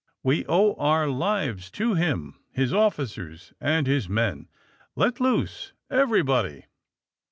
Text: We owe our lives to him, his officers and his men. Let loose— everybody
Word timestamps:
We 0.23 0.47
owe 0.47 0.73
our 0.79 1.07
lives 1.07 1.69
to 1.73 1.93
him, 1.93 2.39
his 2.51 2.73
officers 2.73 3.53
and 3.61 3.85
his 3.85 4.09
men. 4.09 4.47
Let 4.95 5.19
loose— 5.19 5.73
everybody 5.91 6.65